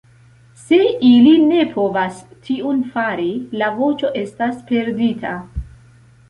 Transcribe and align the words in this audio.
Se 0.59 0.77
ili 1.09 1.33
ne 1.49 1.65
povas 1.75 2.17
tiun 2.47 2.79
fari, 2.95 3.29
la 3.63 3.69
voĉo 3.83 4.11
estas 4.23 4.57
perdita. 4.73 5.37